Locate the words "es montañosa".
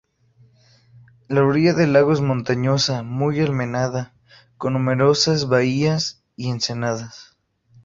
2.11-3.03